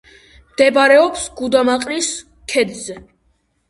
მდებარეობს 0.53 1.27
გუდამაყრის 1.43 2.13
ქედზე. 2.57 3.03